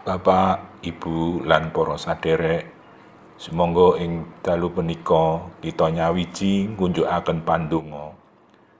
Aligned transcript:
Bapak, 0.00 0.80
Ibu, 0.80 1.44
lan 1.44 1.76
para 1.76 2.00
sadherek, 2.00 2.64
sumangga 3.36 4.00
ing 4.00 4.40
dalu 4.40 4.72
punika 4.72 5.44
kita 5.60 5.92
nyawiji 5.92 6.72
ngunjukaken 6.72 7.44
pandonga 7.44 8.16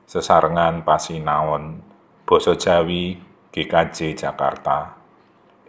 sesarengan 0.08 0.80
pasinaon 0.80 1.84
basa 2.24 2.56
Jawi 2.56 3.20
GKJ 3.52 4.16
Jakarta 4.16 4.96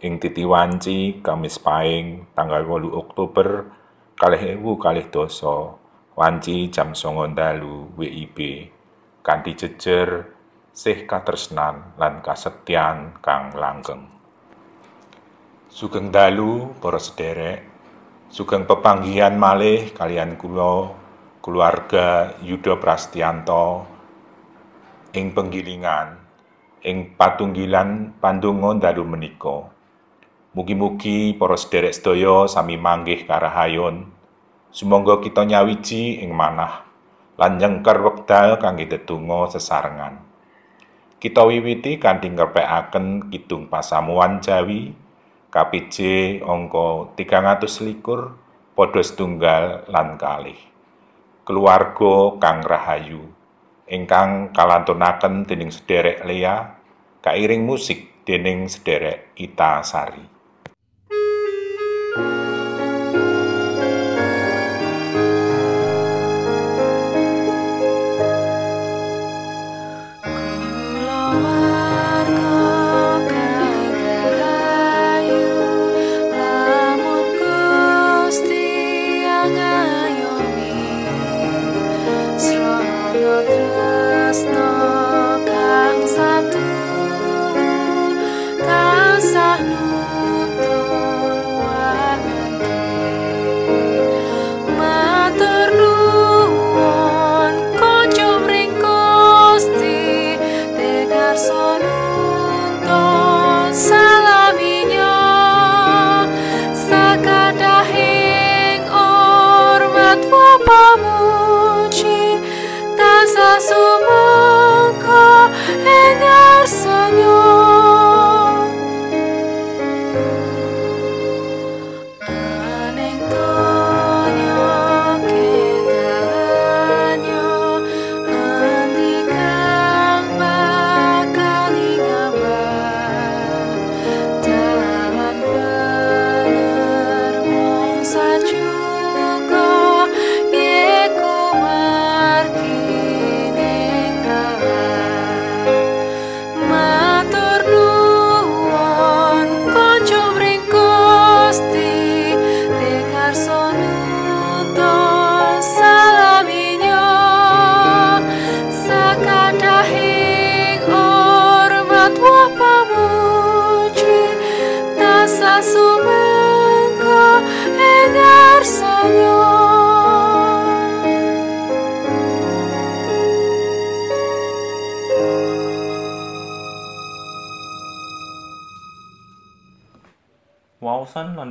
ing 0.00 0.16
titi 0.16 0.44
wanci 0.44 1.20
Kamis 1.20 1.60
Paing 1.60 2.32
tanggal 2.32 2.64
8 2.64 2.88
Oktober 2.88 3.48
kalih 4.16 4.56
ewu 4.56 4.80
kalih 4.80 5.08
dasa 5.12 5.76
wanci 6.16 6.72
jam 6.72 6.96
songo 6.96 7.28
dalu 7.28 7.92
WIB 7.96 8.72
kanthi 9.20 9.52
jejer 9.52 10.32
sih 10.72 11.04
katresnan 11.04 11.96
lan 12.00 12.24
kasetyan 12.24 13.20
kang 13.20 13.52
langgeng. 13.52 14.21
Sugeng 15.72 16.12
dalu 16.12 16.68
para 16.84 17.00
sederek, 17.00 17.64
sugeng 18.28 18.68
pepanggihan 18.68 19.32
malih 19.32 19.88
kalian 19.96 20.36
kula 20.36 20.92
keluarga 21.40 22.36
Yuda 22.44 22.76
Prastianto 22.76 23.88
ing 25.16 25.32
penggilingan 25.32 26.20
ing 26.84 27.16
patunggilan 27.16 28.12
pandonga 28.20 28.92
dalu 28.92 29.16
menika. 29.16 29.72
Mugi-mugi 30.52 31.32
para 31.40 31.56
sederek 31.56 31.96
sedaya 31.96 32.44
sami 32.52 32.76
manggih 32.76 33.24
karahayon. 33.24 34.12
Sumangga 34.68 35.24
kita 35.24 35.48
nyawiji 35.48 36.20
ing 36.20 36.36
manah 36.36 36.84
lan 37.40 37.56
nyengker 37.56 37.96
wekdal 37.96 38.60
kangge 38.60 38.92
tetungga 38.92 39.48
sesarengan. 39.48 40.20
Kita 41.16 41.48
wiwiti 41.48 41.96
kanthi 41.96 42.28
ngrepekaken 42.28 43.32
kidung 43.32 43.72
pasamuan 43.72 44.44
Jawi 44.44 45.00
KPJ 45.52 45.96
angka 46.40 47.12
321 47.12 48.72
padha 48.72 49.02
setunggal 49.04 49.84
lan 49.84 50.16
kalih. 50.16 50.56
Keluarga 51.44 52.40
kang 52.40 52.64
rahayu 52.64 53.20
ingkang 53.84 54.56
kalantunaken 54.56 55.44
dening 55.44 55.68
sederek 55.68 56.24
Lea 56.24 56.72
kairing 57.20 57.68
musik 57.68 58.24
dening 58.24 58.64
sederek 58.64 59.36
Ita 59.36 59.84
Sari. 59.84 60.31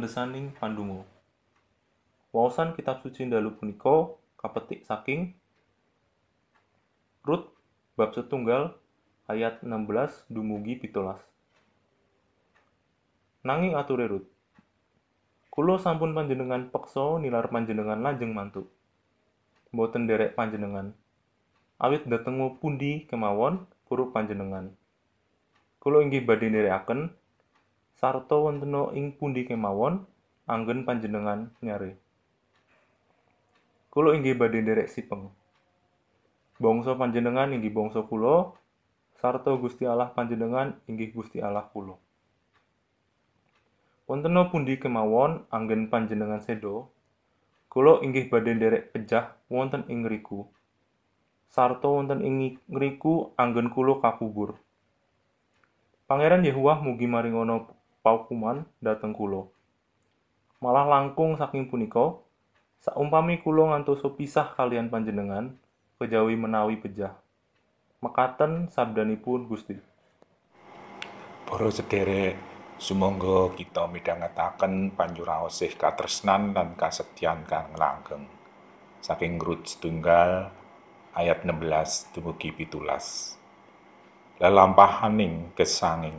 Waosan 0.01 0.33
landhesaning 0.33 0.57
pandonga. 0.57 1.05
Waosan 2.33 2.73
kitab 2.73 3.05
suci 3.05 3.29
dalu 3.29 3.53
punika 3.53 4.09
kapetik 4.33 4.81
saking 4.81 5.37
Rut 7.21 7.45
bab 7.93 8.09
setunggal 8.09 8.73
ayat 9.29 9.61
16 9.61 10.25
dumugi 10.25 10.81
17. 10.81 11.21
Nanging 13.45 13.77
ature 13.77 14.09
Rut. 14.09 14.25
Kula 15.53 15.77
sampun 15.77 16.17
panjenengan 16.17 16.73
peksa 16.73 17.21
nilar 17.21 17.53
panjenengan 17.53 18.01
lajeng 18.01 18.33
mantuk. 18.33 18.73
Mboten 19.69 20.09
derek 20.09 20.33
panjenengan. 20.33 20.97
Awit 21.77 22.09
datengu 22.09 22.57
pundi 22.57 23.05
kemawon 23.05 23.69
purup 23.85 24.17
panjenengan. 24.17 24.73
Kula 25.77 26.01
inggih 26.01 26.25
badhe 26.25 26.49
nderekaken 26.49 27.20
sarta 27.97 28.35
wontena 28.37 28.91
ing 28.95 29.15
pundi 29.15 29.43
kemawon 29.43 30.05
anggen 30.47 30.83
panjenengan 30.83 31.51
nyare. 31.63 31.95
Kula 33.91 34.15
inggih 34.15 34.39
badhe 34.39 34.63
nderek 34.63 34.87
sipeng. 34.87 35.27
Bangsa 36.61 36.95
panjenengan 36.95 37.51
inggih 37.51 37.73
bangsa 37.73 38.03
kula, 38.07 38.55
sarta 39.19 39.51
Gusti 39.59 39.83
Allah 39.83 40.13
panjenengan 40.15 40.79
inggih 40.87 41.11
Gusti 41.11 41.43
Allah 41.43 41.67
kula. 41.67 41.99
Wontena 44.07 44.47
pundi 44.47 44.75
kemawon 44.75 45.47
anggen 45.51 45.87
panjenengan 45.87 46.39
sedo, 46.39 46.91
kula 47.71 47.99
inggih 48.03 48.27
badhe 48.31 48.55
nderek 48.55 48.91
pejah 48.95 49.35
wonten 49.51 49.83
ing 49.91 50.03
ngriku. 50.03 50.47
Sarta 51.51 51.87
wonten 51.87 52.23
ing 52.23 52.59
ngriku 52.67 53.35
anggen 53.35 53.71
kula 53.71 53.99
kakubur. 53.99 54.55
Pangeran 56.11 56.43
Yehuwah 56.43 56.83
mugi 56.83 57.07
maringono 57.07 57.71
paukuman 58.01 58.65
dhateng 58.81 59.13
kula. 59.13 59.45
Malah 60.61 60.85
langkung 60.85 61.37
saking 61.37 61.69
punika, 61.69 62.17
saumpami 62.81 63.41
kula 63.41 63.73
ngantosa 63.73 64.09
pisah 64.13 64.53
kalian 64.57 64.89
panjenengan, 64.89 65.57
kejawi 65.97 66.37
menawi 66.37 66.77
pejah. 66.77 67.17
Mekaten 68.01 68.69
sabdanipun 68.73 69.45
Gusti. 69.45 69.77
Para 71.45 71.69
sederek, 71.69 72.37
sumangga 72.81 73.53
kita 73.53 73.85
midhangetaken 73.85 74.97
panjuraosih 74.97 75.77
katresnan 75.77 76.57
lan 76.57 76.73
kasetyan 76.73 77.45
kang 77.45 77.77
langgeng. 77.77 78.25
Saking 79.01 79.37
Rut 79.41 79.65
setunggal 79.69 80.49
ayat 81.13 81.45
16 81.45 82.17
dumugi 82.17 82.53
17. 82.53 84.41
Lelampahaning 84.41 85.53
gesanging 85.53 86.17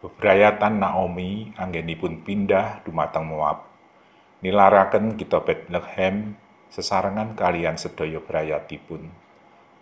bebrayatan 0.00 0.80
Naomi 0.80 1.52
anggenipun 1.60 2.24
pindah 2.24 2.80
dumateng 2.88 3.28
Moab. 3.28 3.68
Nilaraken 4.40 5.20
kita 5.20 5.44
Bethlehem 5.44 6.32
sesarengan 6.72 7.36
kalian 7.36 7.76
sedaya 7.76 8.16
brayatipun. 8.16 9.12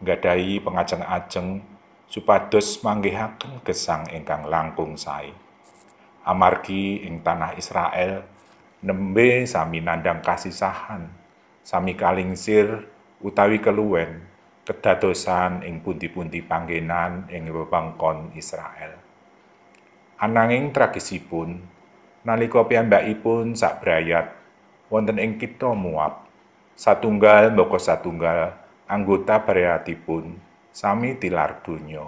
Nggadahi 0.02 0.58
pengajeng-ajeng 0.58 1.62
supados 2.10 2.82
manggihaken 2.82 3.62
gesang 3.62 4.10
ingkang 4.10 4.50
langkung 4.50 4.98
sae. 4.98 5.30
Amargi 6.26 7.06
ing 7.06 7.22
tanah 7.22 7.54
Israel 7.54 8.26
nembe 8.82 9.46
sami 9.46 9.78
nandang 9.78 10.18
kasisahan, 10.18 11.06
sami 11.62 11.94
kalingsir 11.94 12.90
utawi 13.22 13.62
keluwen 13.62 14.26
kedadosan 14.66 15.64
ing 15.64 15.80
pundi-pundi 15.80 16.42
panggenan 16.44 17.30
ing 17.30 17.48
wewengkon 17.48 18.34
Israel. 18.36 19.07
Ananging 20.18 20.74
tragisipun 20.74 21.62
nalika 22.26 22.66
piyambakipun 22.66 23.54
sak 23.54 23.86
brayat 23.86 24.34
wonten 24.90 25.14
ing 25.22 25.38
kitha 25.38 25.70
Moab 25.70 26.26
satunggal 26.74 27.54
mboko 27.54 27.78
satunggal 27.78 28.50
anggota 28.90 29.38
brayatipun 29.38 30.34
sami 30.74 31.14
tilar 31.22 31.62
donya 31.62 32.02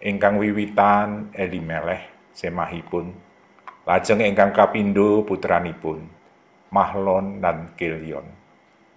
ingkang 0.00 0.40
wiwitan 0.40 1.36
Elimeleh 1.36 2.32
semahipun 2.32 3.12
lajeng 3.84 4.24
ingkang 4.24 4.56
kapindo 4.56 5.20
putranipun 5.28 6.00
Mahlon 6.72 7.44
dan 7.44 7.76
Kilion 7.76 8.24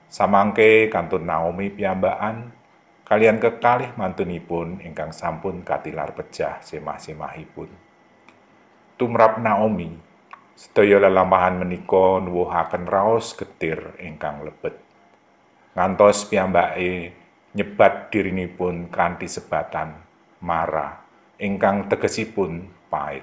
samangke 0.08 0.88
kantun 0.88 1.28
Naomi 1.28 1.68
piyambakan 1.68 2.56
kalian 3.04 3.44
kekalih 3.44 3.92
mantunipun 4.00 4.80
ingkang 4.84 5.12
sampun 5.12 5.68
katilar 5.68 6.16
pecah 6.16 6.64
semah-semahipun. 6.64 7.87
Tumrap 8.98 9.38
Naomi, 9.38 9.94
sedaya 10.58 10.98
lelampahan 10.98 11.62
menika 11.62 12.18
nuwuhaken 12.18 12.90
raos 12.90 13.38
getir 13.38 13.94
ingkang 14.02 14.42
lebet. 14.42 14.74
Ngantos 15.78 16.26
piyambake 16.26 17.14
nyebat 17.54 18.10
dirinipun 18.10 18.90
kanthi 18.90 19.30
sebatan 19.30 20.02
Mara 20.42 20.98
ingkang 21.38 21.86
tegesipun 21.86 22.66
pait. 22.90 23.22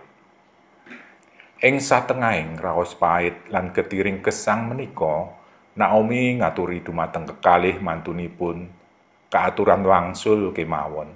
Ing 1.59 1.83
satengahing 1.83 2.55
raos 2.63 2.95
pait 2.95 3.35
lan 3.51 3.75
getiring 3.75 4.23
gesang 4.23 4.71
menika, 4.71 5.27
Naomi 5.75 6.39
ngaturi 6.39 6.87
dumateng 6.87 7.27
kekalih 7.27 7.83
mantunipun 7.83 8.71
kaaturan 9.27 9.83
wangsul 9.83 10.55
kemawon 10.55 11.11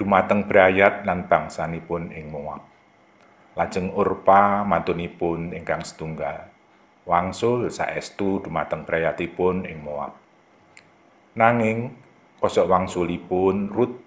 dumateng 0.00 0.48
brayat 0.48 1.04
lan 1.04 1.28
bangsanipun 1.28 2.16
ing 2.16 2.32
Moab. 2.32 2.69
Lajeng 3.60 3.92
Urpa 3.92 4.64
mantunipun 4.64 5.52
ingkang 5.52 5.84
setunggal 5.84 6.48
wangsul 7.04 7.68
saestu 7.68 8.40
dumateng 8.40 8.88
brayatipun 8.88 9.68
ing 9.68 9.84
Moab. 9.84 10.16
Nanging 11.36 11.92
kosok 12.40 12.64
wangsulipun 12.64 13.68
Rut 13.68 14.00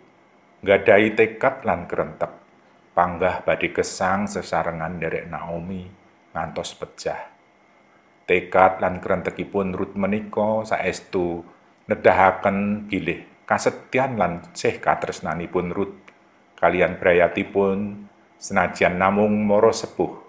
nggadahi 0.66 1.14
tekad 1.14 1.70
lan 1.70 1.86
kerentek 1.86 2.34
panggah 2.98 3.46
badhe 3.46 3.70
gesang 3.70 4.26
sesarengan 4.26 4.98
derek 4.98 5.30
Naomi 5.30 5.86
ngantos 6.34 6.74
pecah. 6.74 7.30
Tekad 8.26 8.82
lan 8.82 8.98
kerentekipun 9.06 9.78
Rut 9.78 9.94
menika 9.94 10.66
saestu 10.66 11.46
nedahaken 11.86 12.90
bilih 12.90 13.22
kasetyan 13.46 14.18
lan 14.18 14.42
sih 14.58 14.82
katresnanipun 14.82 15.70
Rut 15.70 15.94
kalian 16.58 16.98
brayatipun 16.98 18.10
senajan 18.44 19.00
namung 19.00 19.48
moro 19.48 19.72
sepuh 19.72 20.20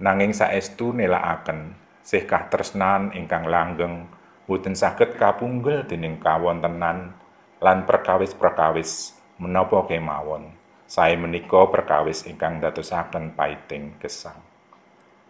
nanging 0.00 0.32
saestu 0.32 0.96
nelakaken 0.96 1.76
sih 2.00 2.24
katresnan 2.24 3.12
ingkang 3.12 3.44
langgeng 3.44 4.08
boten 4.48 4.72
saged 4.72 5.20
kapunggel 5.20 5.84
dening 5.84 6.16
kawontenan 6.16 7.12
lan 7.60 7.78
perkawis-perkawis 7.84 9.14
menapa 9.36 9.84
kemawon. 9.86 10.50
Sae 10.88 11.16
menika 11.16 11.68
perkawis 11.72 12.28
ingkang 12.28 12.60
dadosaken 12.60 13.32
paiting 13.32 13.96
gesang. 13.96 14.36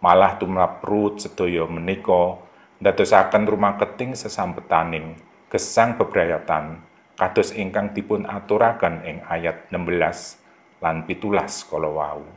Malah 0.03 0.35
tumrap 0.35 0.83
Rut 0.83 1.23
sedaya 1.23 1.63
menika 1.69 2.39
dadosaken 2.83 3.47
rumah 3.47 3.79
keting 3.79 4.11
sesampetaning 4.17 5.15
gesang 5.47 5.95
bebrayatan 5.95 6.83
kados 7.15 7.55
ingkang 7.55 7.93
dipun 7.93 8.27
aturaken 8.27 9.05
ing 9.07 9.23
ayat 9.29 9.69
16 9.71 10.42
lan 10.83 11.07
pitulas 11.07 11.63
kala 11.63 11.87
wau. 11.87 12.27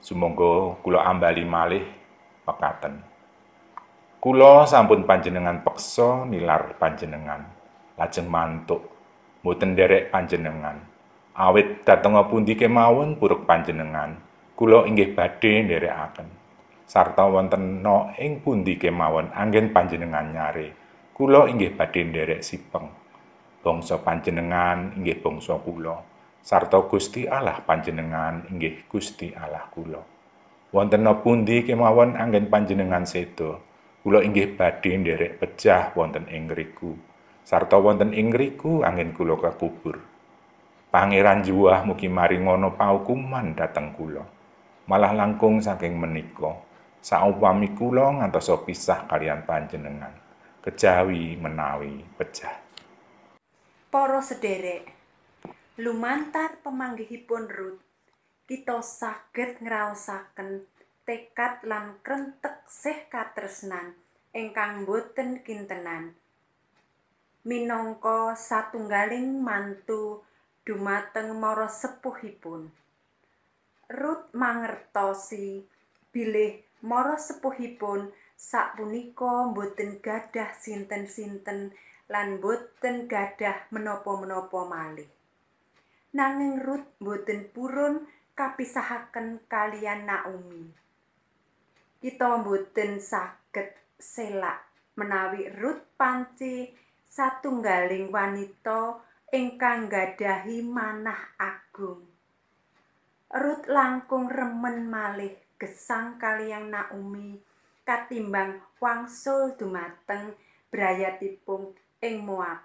Sumangga 0.00 0.80
kula 0.80 1.04
ambali 1.04 1.44
malih 1.44 1.84
pekaten. 2.48 3.04
Kula 4.16 4.64
sampun 4.64 5.04
panjenengan 5.04 5.60
peksa 5.60 6.24
nilar 6.24 6.80
panjenengan, 6.80 7.44
lajeng 8.00 8.32
mantuk 8.32 8.88
mboten 9.44 9.76
derek 9.76 10.08
panjenengan. 10.08 10.80
Awit 11.36 11.84
dhateng 11.84 12.16
pundi 12.32 12.56
kemawon 12.56 13.20
puruk 13.20 13.44
panjenengan, 13.44 14.16
kula 14.56 14.88
inggih 14.88 15.12
badhe 15.12 15.68
nderekaken. 15.68 16.28
Sarta 16.88 17.28
wonten 17.28 17.84
no 17.84 18.12
ing 18.16 18.40
pundi 18.40 18.80
kemawon 18.80 19.32
anggen 19.36 19.68
panjenengan 19.74 20.32
nyare, 20.32 20.72
kula 21.12 21.44
inggih 21.52 21.76
badhe 21.76 22.00
nderek 22.08 22.40
sipeng. 22.40 23.02
bangsa 23.62 24.02
panjenengan 24.02 24.98
inggih 24.98 25.22
bangsa 25.22 25.54
kula 25.62 26.11
sarta 26.42 26.82
Gusti 26.90 27.30
Allah 27.30 27.62
panjenengan 27.62 28.50
inggih 28.50 28.90
Gusti 28.90 29.30
Allah 29.32 29.70
kula. 29.70 30.02
Wonten 30.74 31.06
pundi 31.22 31.62
kemawon 31.62 32.18
anggen 32.18 32.50
panjenengan 32.50 33.06
sedo 33.06 33.62
kula 34.02 34.20
inggih 34.26 34.58
badhe 34.58 34.98
nderek 34.98 35.38
pecah 35.38 35.94
wonten 35.94 36.26
ing 36.26 36.50
ngriku. 36.50 36.98
Sarta 37.46 37.78
wonten 37.78 38.10
ing 38.10 38.34
ngriku 38.34 38.82
anggen 38.82 39.14
kula 39.14 39.38
kakubur 39.38 39.98
Pangeran 40.92 41.40
juwah 41.40 41.88
mugi 41.88 42.04
mari 42.04 42.36
ngono 42.36 42.76
paukuman 42.76 43.56
dateng 43.56 43.96
kula. 43.96 44.20
Malah 44.84 45.16
langkung 45.16 45.56
saking 45.56 45.96
menika 45.96 46.52
saupami 47.00 47.72
kula 47.72 48.20
ngantos 48.20 48.52
pisah 48.68 49.08
kalian 49.08 49.48
panjenengan. 49.48 50.12
Kejawi 50.60 51.40
menawi 51.40 52.04
pecah 52.14 52.60
Para 53.88 54.20
sederek, 54.20 54.91
lumantar 55.80 56.60
pemanggihipun 56.60 57.48
Ruth, 57.48 57.80
kita 58.44 58.84
saged 58.84 59.64
ngraosaken 59.64 60.68
tekad 61.08 61.64
lan 61.64 61.96
krentek 62.04 62.68
sih 62.68 63.08
katresnan 63.08 63.96
ingkang 64.36 64.84
boten 64.84 65.40
kintenan. 65.40 66.12
Minangka 67.48 68.36
satunggaling 68.36 69.40
mantu 69.40 70.20
dumateng 70.68 71.40
mara 71.40 71.72
sepuhipun. 71.72 72.68
Ruth 73.88 74.28
mangertosi 74.36 75.64
bilih 76.12 76.60
mara 76.84 77.16
sepuhipun 77.16 78.12
sapunika 78.36 79.48
boten 79.56 80.04
gadah 80.04 80.52
sinten-sinten 80.52 81.72
lan 82.12 82.44
boten 82.44 83.08
gadah 83.08 83.72
menapa-menapa 83.72 84.60
malih. 84.68 85.08
Nanging 86.12 86.60
Ruth 86.60 86.92
boten 87.00 87.48
purun 87.56 88.04
kapisahaken 88.36 89.48
kalian 89.48 90.04
Naomi. 90.04 90.68
Kita 92.04 92.36
boten 92.44 93.00
saged 93.00 93.72
selak 93.96 94.60
menawi 95.00 95.48
Ruth 95.56 95.80
panci 95.96 96.68
satunggaling 97.08 98.12
wanita 98.12 99.00
ingkang 99.32 99.88
gadahi 99.88 100.60
manah 100.60 101.32
agung. 101.40 102.04
Ruth 103.32 103.64
langkung 103.72 104.28
remen 104.28 104.92
malih 104.92 105.32
gesang 105.56 106.20
kalian 106.20 106.68
Naomi 106.68 107.40
katimbang 107.88 108.60
wangsul 108.76 109.56
dumateng 109.56 110.36
brayatipun 110.68 111.72
ing 112.04 112.20
Moab. 112.20 112.60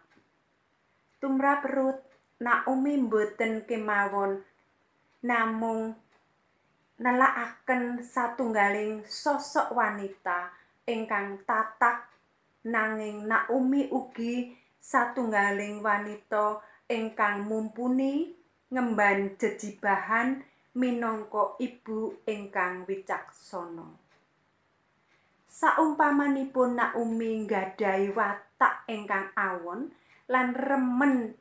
Tumrap 1.23 1.63
Rut 1.63 2.06
Naomi 2.37 3.01
mboten 3.01 3.65
kemawon 3.65 4.45
namung 5.25 5.97
nelakaken 7.01 8.05
satunggaling 8.05 9.01
sosok 9.09 9.73
wanita 9.73 10.53
ingkang 10.85 11.41
tatak 11.49 12.05
nanging 12.61 13.25
Naomi 13.25 13.89
ugi 13.89 14.53
satunggaling 14.77 15.81
wanita 15.81 16.61
ingkang 16.85 17.49
mumpuni 17.49 18.37
ngemban 18.69 19.33
jejibahan 19.41 20.45
minangka 20.77 21.57
ibu 21.57 22.21
ingkang 22.29 22.85
wicaksana. 22.85 23.97
Saumpamanipun 25.49 26.77
Naomi 26.77 27.49
nggadahi 27.49 28.13
watak 28.13 28.85
ingkang 28.85 29.33
awon 29.33 29.89
lan 30.29 30.53
remen 30.53 31.33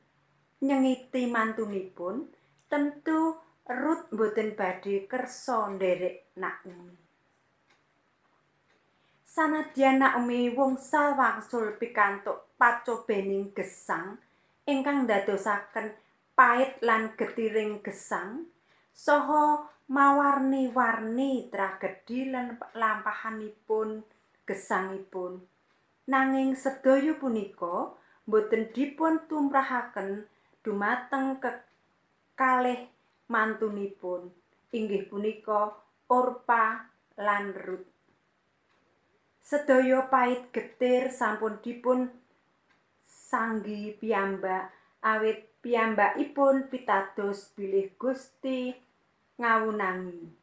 nyengiti 0.61 1.29
mantunipun, 1.29 2.31
tentu 2.71 3.37
Ruth 3.67 4.15
boten 4.15 4.55
badhe 4.55 5.11
kersa 5.11 5.75
nderek 5.75 6.39
Naomi. 6.39 6.95
Sanadyan 9.27 9.99
Naomi 9.99 10.55
wangsul 10.55 11.19
wangsul 11.19 11.75
pikantuk 11.77 12.47
pacobening 12.55 13.51
gesang 13.51 14.23
ingkang 14.71 15.05
ndadosaken 15.05 15.99
pait 16.39 16.79
lan 16.79 17.11
getiring 17.19 17.83
gesang 17.83 18.47
saha 18.95 19.67
mawarni-warni 19.91 21.51
tragedi 21.51 22.31
lan 22.31 22.55
lampahanipun 22.71 24.07
gesangipun. 24.47 25.43
Nanging 26.07 26.55
sedaya 26.55 27.19
punika 27.19 27.99
boten 28.31 28.71
dipun 28.71 29.27
tumrahaken 29.27 30.27
dumateng 30.67 31.39
kekalih 31.39 32.91
mantunipun 33.31 34.35
inggih 34.75 35.07
punika 35.07 35.79
Orpa 36.11 36.91
lan 37.15 37.55
Rut. 37.55 37.87
Sedaya 39.47 40.11
pait 40.11 40.51
getir 40.51 41.15
sampun 41.15 41.63
dipun 41.63 42.11
sanggi 43.07 43.95
piyambak 43.95 44.75
awit 45.07 45.47
piyambakipun 45.63 46.67
pitados 46.67 47.55
bilih 47.55 47.95
Gusti 47.95 48.75
ngawunangi. 49.39 50.35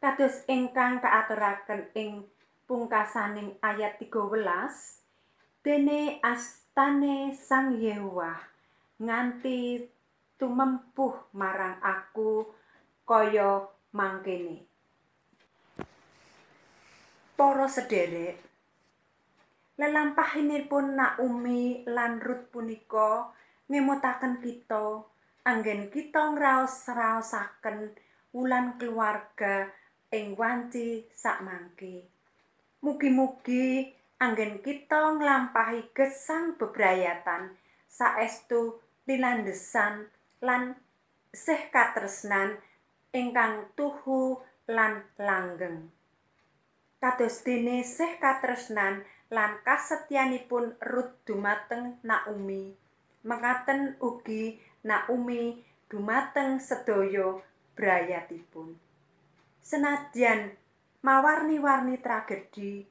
Kados 0.00 0.48
ingkang 0.48 1.04
kaaturaken 1.04 1.92
ing 1.92 2.24
pungkasaning 2.64 3.60
ayat 3.60 4.00
13 4.00 4.32
dene 5.60 6.24
astane 6.24 7.36
Sang 7.36 7.76
Yehuwa 7.76 8.55
nganti 8.96 9.84
tumempuh 10.40 11.32
marang 11.36 11.76
aku 11.84 12.48
kaya 13.04 13.64
mangkene. 13.92 14.64
Para 17.36 17.68
sederek, 17.68 18.40
lelampahinipun 19.76 20.96
Naomi 20.96 21.84
lan 21.84 22.20
Ruth 22.24 22.48
punika 22.48 23.28
ngemutaken 23.68 24.40
kita 24.40 25.04
anggen 25.44 25.92
kita 25.92 26.32
ngraos-raosaken 26.32 27.92
wulan 28.32 28.80
keluarga 28.80 29.68
ing 30.08 30.32
wanci 30.34 31.04
sakmangke. 31.12 32.08
Mugi-mugi 32.80 33.92
anggen 34.16 34.64
kita 34.64 35.20
nglampahi 35.20 35.92
gesang 35.92 36.56
bebrayatan 36.56 37.52
saestu 37.84 38.80
lilandesan 39.06 40.10
lan 40.42 40.74
sih 41.30 41.70
katresnan 41.70 42.58
ingkang 43.14 43.70
tuhu 43.78 44.42
lan 44.66 45.06
langgeng. 45.16 45.94
Kados 46.98 47.46
dene 47.46 47.86
sih 47.86 48.18
katresnan 48.18 49.06
lan 49.30 49.62
kasetyanipun 49.62 50.74
Rut 50.82 51.22
dumateng 51.22 52.02
Naomi. 52.02 52.74
Mekaten 53.26 53.98
ugi 54.02 54.58
Naomi 54.82 55.62
dumateng 55.86 56.58
sedaya 56.58 57.38
brayatipun. 57.78 58.74
Senadyan 59.62 60.54
mawarni-warni 61.02 61.98
tragedi, 62.02 62.86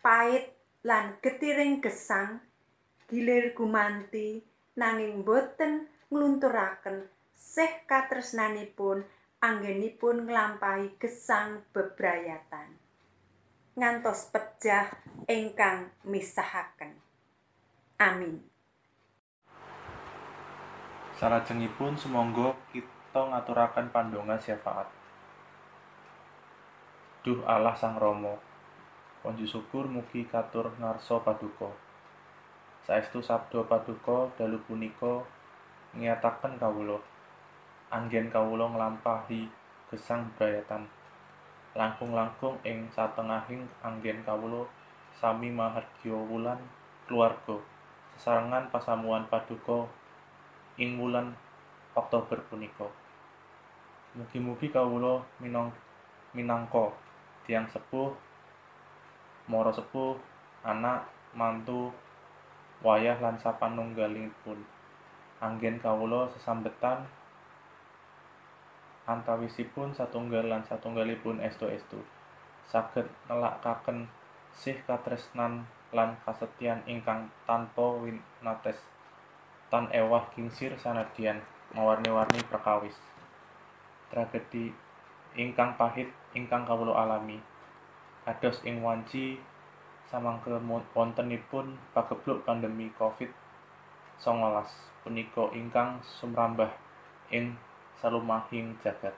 pait 0.00 0.52
lan 0.84 1.16
getiring 1.20 1.80
gesang 1.80 2.40
gilir 3.08 3.56
gumanti 3.56 4.44
nanging 4.78 5.26
boten 5.26 5.90
nglunturaken 6.14 7.10
sih 7.34 7.82
katresnanipun 7.90 9.02
anggenipun 9.42 10.30
nglampahi 10.30 10.94
gesang 11.02 11.66
bebrayatan 11.74 12.78
ngantos 13.74 14.30
pejah 14.30 14.86
ingkang 15.26 15.90
misahaken 16.06 16.94
amin 17.98 18.38
Salajengipun 21.18 21.98
sumangga 21.98 22.54
kita 22.70 23.18
ngaturaken 23.18 23.90
pandonga 23.90 24.38
syafaat. 24.38 24.86
Duh 27.26 27.42
Allah 27.42 27.74
Sang 27.74 27.98
Rama, 27.98 28.38
Ponji 29.18 29.42
syukur 29.42 29.90
mugi 29.90 30.30
katur 30.30 30.70
ngarsa 30.78 31.18
paduka. 31.26 31.87
Saestu 32.88 33.20
sabda 33.20 33.68
paduka 33.68 34.32
dalu 34.40 34.56
punika 34.64 35.20
ngiyataken 35.92 36.56
kawula. 36.56 36.96
Anggen 37.92 38.32
kawula 38.32 38.64
nglampahi 38.64 39.44
gesang 39.92 40.32
brayatan. 40.40 40.88
Langkung-langkung 41.76 42.56
ing 42.64 42.88
satengahing 42.88 43.68
anggen 43.84 44.24
kawula 44.24 44.64
sami 45.20 45.52
mahargya 45.52 46.16
wulan 46.16 46.56
keluarga. 47.04 47.60
Sesarengan 48.16 48.72
pasamuan 48.72 49.28
paduka 49.28 49.84
ing 50.80 50.96
wulan 50.96 51.36
Oktober 51.92 52.40
punika. 52.48 52.88
Mugi-mugi 54.16 54.72
kawula 54.72 55.20
minang 55.44 55.76
minangka 56.32 56.88
tiyang 57.44 57.68
sepuh, 57.68 58.16
mara 59.44 59.76
sepuh, 59.76 60.16
anak, 60.64 61.04
mantu, 61.36 61.92
wayah 62.82 63.18
lan 63.18 63.38
sapanunggalipun. 63.38 64.62
Anggen 65.38 65.78
kawula 65.78 66.26
sesambetan 66.34 67.06
antawisipun 69.08 69.94
satunggal 69.94 70.46
lan 70.46 70.62
satunggalipun 70.66 71.40
estu-estu. 71.40 72.02
Saged 72.68 73.08
nelakaken 73.30 74.10
sih 74.52 74.76
katresnan 74.84 75.64
lan 75.94 76.20
kasetyan 76.26 76.84
ingkang 76.84 77.32
tanpa 77.48 77.96
winates. 78.02 78.78
tan 79.68 79.84
ewah 79.92 80.24
kingsir 80.32 80.72
sanadyan 80.80 81.44
mawarni-warni 81.76 82.40
perkawis. 82.48 82.96
Tragedi 84.08 84.72
ingkang 85.36 85.76
pahit 85.76 86.08
ingkang 86.32 86.64
kawula 86.64 87.04
alami. 87.04 87.36
Kados 88.24 88.64
ing 88.64 88.80
wanci 88.80 89.36
samangke 90.08 90.48
wontenipun 90.96 91.76
pagebluk 91.92 92.48
pandemi 92.48 92.88
Covid-19 92.96 93.28
punika 95.04 95.44
ingkang 95.52 96.00
sumrambah 96.00 96.72
ing 97.28 97.56
salumahing 98.00 98.76
jagat. 98.80 99.12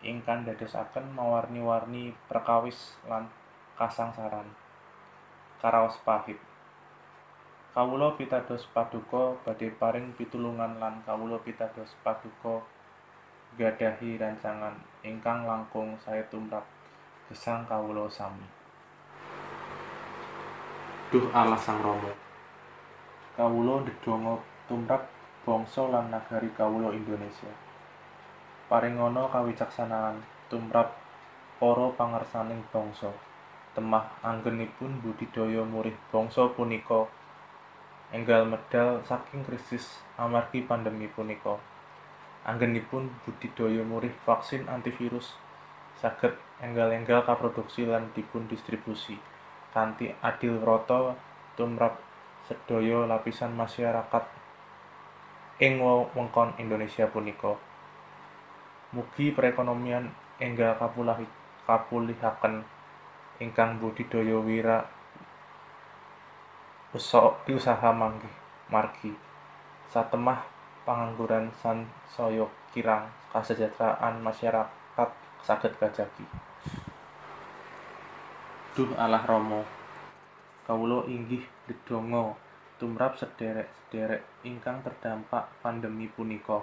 Ingkang 0.00 0.44
dadosaken 0.48 1.12
mawarni-warni 1.12 2.16
perkawis 2.28 2.96
lan 3.08 3.28
kasangsaran. 3.76 4.48
Karaos 5.60 5.96
pahit. 6.04 6.40
Kawula 7.76 8.16
pitados 8.16 8.64
paduka 8.72 9.36
badhe 9.44 9.68
paring 9.68 10.16
pitulungan 10.16 10.80
lan 10.80 11.04
kawula 11.04 11.36
pitados 11.44 11.92
paduka 12.00 12.64
gadahi 13.56 14.16
rancangan 14.16 14.80
ingkang 15.04 15.44
langkung 15.44 15.96
sae 16.00 16.24
tumrap 16.32 16.64
gesang 17.28 17.68
kawula 17.68 18.08
sami. 18.08 18.55
Duh 21.16 21.32
Allah 21.32 21.56
Sang 21.56 21.80
Rama. 21.80 22.12
Kawula 23.40 23.80
ndedonga 23.80 24.36
tumrap 24.68 25.08
bangsa 25.48 25.88
lan 25.88 26.12
nagari 26.12 26.52
kawula 26.52 26.92
Indonesia. 26.92 27.48
Paringana 28.68 29.24
kawicaksanaan 29.32 30.20
tumrap 30.52 30.92
para 31.56 31.88
pangersaning 31.96 32.60
bangsa. 32.68 33.08
Temah 33.72 34.12
anggenipun 34.20 35.00
budidaya 35.00 35.64
murih 35.64 35.96
bangsa 36.12 36.52
punika 36.52 37.08
enggal 38.12 38.44
medal 38.44 39.00
saking 39.08 39.40
krisis 39.40 40.04
amargi 40.20 40.68
pandemi 40.68 41.08
punika. 41.08 41.56
Anggenipun 42.44 43.08
budidaya 43.24 43.80
murih 43.88 44.12
vaksin 44.28 44.68
antivirus 44.68 45.32
saged 45.96 46.36
enggal-enggal 46.60 47.24
kaproduksi 47.24 47.88
lan 47.88 48.12
dipun 48.12 48.44
distribusi 48.52 49.16
kanthi 49.76 50.08
adil 50.24 50.56
rata 50.64 51.12
tumrap 51.52 52.00
sedaya 52.48 53.04
lapisan 53.04 53.52
masyarakat 53.52 54.24
ing 55.60 55.76
wewengkon 55.84 56.56
Indonesia 56.56 57.04
punika. 57.12 57.52
Mugi 58.96 59.36
perekonomian 59.36 60.08
enggal 60.40 60.80
kapulahi 60.80 61.28
kapulihaken 61.68 62.64
ingkang 63.36 63.76
budidaya 63.76 64.40
wira 64.40 64.88
usaha 66.96 67.92
mangke 67.92 68.32
margi 68.72 69.12
satemah 69.92 70.40
pangangguran 70.88 71.52
sansaya 71.60 72.48
kirang 72.72 73.04
kasejahteraan 73.36 74.24
masyarakat 74.24 75.10
saged 75.44 75.76
kajagi 75.76 76.24
Duh 78.76 78.92
Allah 79.00 79.24
Rama 79.24 79.64
kawula 80.68 81.08
inggih 81.08 81.40
ndedonga 81.64 82.36
tumrap 82.76 83.16
sederek-sederek 83.16 84.44
ingkang 84.44 84.84
terdampak 84.84 85.48
pandemi 85.64 86.12
punika 86.12 86.60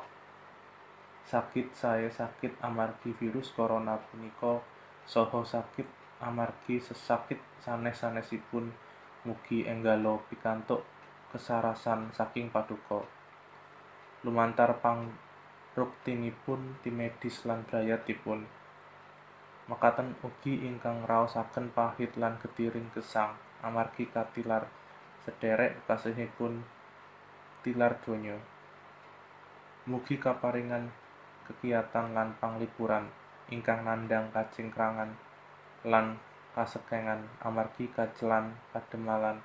sakit 1.25 1.74
saya 1.74 2.13
sakit 2.13 2.62
amargi 2.62 3.17
virus 3.17 3.50
corona 3.58 3.98
punika 3.98 4.62
saha 5.10 5.41
sakit 5.41 5.89
amargi 6.22 6.77
sesakit 6.77 7.41
sanes-sanesipun 7.65 8.70
Mugi 9.24 9.63
enggalo 9.63 10.20
pikantuk 10.27 10.84
kesarasan 11.32 12.12
saking 12.12 12.51
paduka. 12.51 13.08
Lumantar 14.27 14.84
pang 14.84 15.15
ruktinipun 15.79 16.84
timedis 16.84 17.48
lan 17.48 17.63
brayatipun. 17.63 18.43
Mekaten 19.63 20.12
ugi 20.27 20.67
ingkang 20.67 21.08
raosaken 21.08 21.72
pahit 21.72 22.20
lan 22.20 22.36
getiring 22.43 22.91
gesang 22.91 23.32
amargi 23.63 24.12
katilar 24.12 24.67
sederek 25.24 25.79
kekasihipun 25.84 26.60
tilar 27.63 27.96
donya. 28.03 28.36
Mugi 29.88 30.20
kaparingan 30.20 30.91
kekiyatan 31.48 32.12
lan 32.12 32.36
panglipuran 32.43 33.08
ingkang 33.48 33.88
nandhang 33.88 34.27
kacingkrangan 34.36 35.15
lan 35.88 36.20
kasekengan 36.51 37.24
amargi 37.39 37.88
kacelan 37.88 38.51
kademalan 38.75 39.39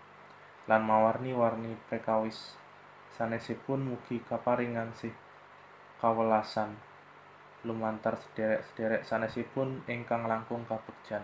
lan 0.66 0.82
mawarni-warni 0.82 1.78
prekawis 1.87 2.58
sanesipun 3.14 3.87
mugi 3.87 4.18
kaparingan 4.26 4.90
sih 4.98 5.14
kawelasan 6.02 6.75
lumantar 7.66 8.20
sederek-sederek 8.20 9.02
sanesipun 9.02 9.82
ingkang 9.90 10.26
langkung 10.26 10.62
kabegjan 10.68 11.22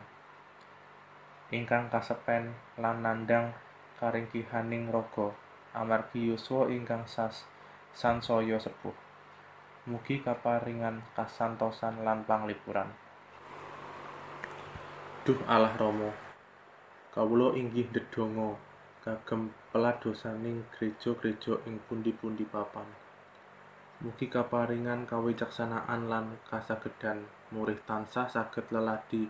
ingkang 1.54 1.86
kasepen 1.92 2.50
lan 2.80 3.04
nandhang 3.04 3.54
karingkihaning 4.00 4.90
raga 4.90 5.30
amargi 5.74 6.30
yuswa 6.30 6.66
ingkang 6.70 7.06
sas 7.06 7.46
sansaya 7.94 8.58
sepuh. 8.58 8.94
Mugi 9.84 10.18
kaparingan 10.24 11.04
kasantosan 11.12 12.02
lan 12.02 12.24
panglipuran. 12.24 12.88
Duh 15.22 15.38
Allah 15.46 15.76
Rama 15.78 16.10
kawula 17.14 17.54
inggih 17.54 17.86
ndedonga 17.92 18.58
kagem 19.06 19.54
peladosaning 19.70 20.66
gereja-gereja 20.74 21.62
ing 21.70 21.78
pundi-pundi 21.86 22.42
papan 22.48 23.03
mugi 24.02 24.26
kaparingan 24.26 25.06
kawicaksanaan 25.06 26.10
lan 26.10 26.34
kasagedan 26.48 27.22
murih 27.54 27.78
tansah 27.86 28.26
saged 28.26 28.66
leladi 28.74 29.28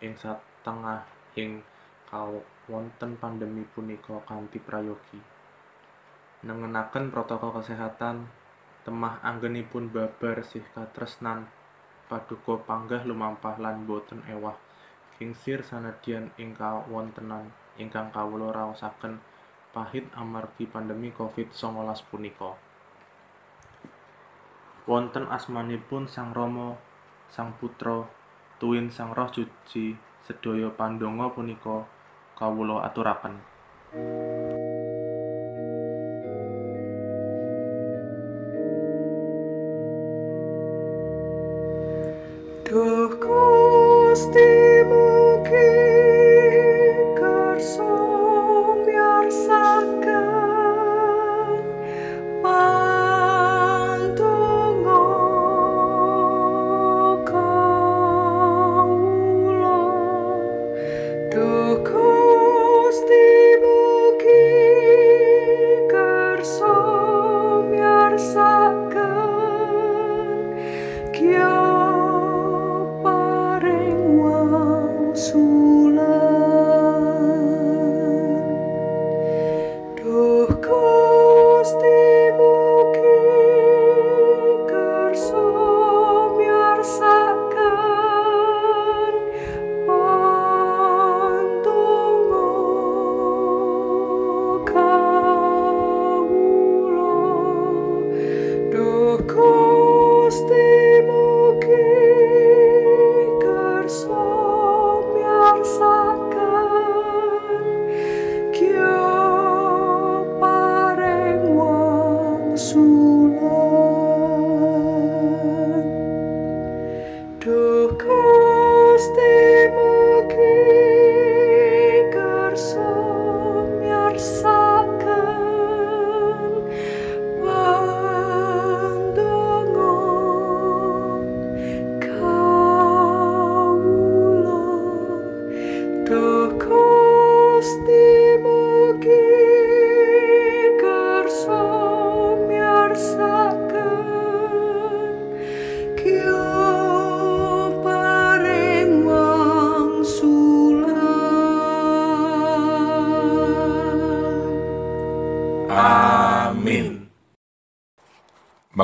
ing 0.00 0.12
satengahing 0.16 1.60
kawonten 2.08 3.20
pandemi 3.20 3.66
punika 3.68 4.22
kanthi 4.24 4.62
prayogi 4.62 5.20
nengenaken 6.46 7.10
protokol 7.10 7.58
kesehatan 7.58 8.30
temah 8.86 9.20
anggenipun 9.20 9.90
babar 9.90 10.40
sih 10.46 10.62
katresnan 10.72 11.50
paduka 12.08 12.62
panggah 12.64 13.04
lumampah 13.04 13.60
lan 13.60 13.84
boten 13.84 14.24
ewah 14.30 14.56
kingsir 15.18 15.66
sanadyan 15.66 16.30
ing 16.38 16.54
kawontenan 16.54 17.50
ingkang 17.76 18.08
kawula 18.14 18.54
raosaken 18.54 19.18
pahit 19.74 20.06
amargi 20.14 20.64
pandemi 20.66 21.12
Covid-19 21.14 21.84
punika. 22.10 22.67
Wonten 24.88 25.28
asmanipun 25.28 26.08
Sang 26.08 26.32
Rama, 26.32 26.72
Sang 27.28 27.52
Putra, 27.60 28.08
tuwin 28.56 28.88
Sang 28.88 29.12
Roh 29.12 29.28
Suci, 29.28 29.92
sedaya 30.24 30.72
pandonga 30.72 31.28
punika 31.28 31.84
kawula 32.32 32.88
aturaken. 32.88 33.36
Duh 42.64 43.12
Gusti 43.20 44.52
mugi 44.88 45.97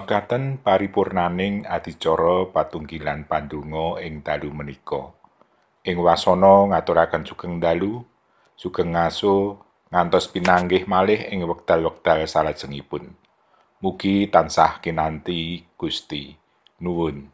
Mekaten 0.04 0.60
paripurnaning 0.60 1.64
adicara 1.64 2.52
patunggilan 2.52 3.24
pandonga 3.24 4.04
ing 4.04 4.20
dalu 4.20 4.52
menika. 4.52 5.16
Ing 5.80 5.96
wasana 5.96 6.68
ngaturaken 6.68 7.24
sugeng 7.24 7.56
dalu, 7.56 8.04
sugeng 8.52 8.92
ngaso 8.92 9.64
ngantos 9.88 10.28
pinanggih 10.28 10.84
malih 10.84 11.32
ing 11.32 11.48
wekdal-wekdal 11.48 12.28
salajengipun. 12.28 13.16
Mugi 13.80 14.28
tansah 14.28 14.76
kinanti 14.84 15.72
Gusti. 15.72 16.36
Nuwun. 16.84 17.24